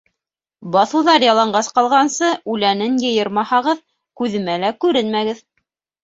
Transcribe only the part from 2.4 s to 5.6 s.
үләнен йыйырмаһағыҙ, күҙемә лә күренмәгеҙ.